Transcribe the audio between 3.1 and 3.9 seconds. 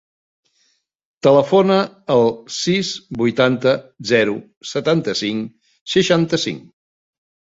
vuitanta,